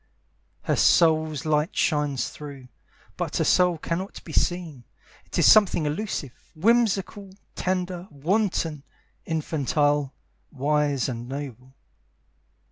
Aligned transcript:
Her 0.63 0.75
soul's 0.75 1.45
light 1.45 1.77
shines 1.77 2.29
through, 2.29 2.69
But 3.17 3.37
her 3.37 3.43
soul 3.43 3.77
cannot 3.77 4.23
be 4.23 4.33
seen. 4.33 4.83
It 5.27 5.37
is 5.37 5.45
something 5.45 5.85
elusive, 5.85 6.31
whimsical, 6.55 7.33
tender, 7.53 8.07
wanton, 8.09 8.81
infantile, 9.27 10.11
wise 10.49 11.07
And 11.07 11.29
noble. 11.29 11.75